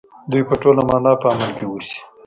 دوی 0.31 0.43
په 0.49 0.55
ټوله 0.61 0.81
مانا 0.89 1.13
په 1.21 1.27
امن 1.33 1.51
کې 1.57 1.65
اوسي. 1.67 1.99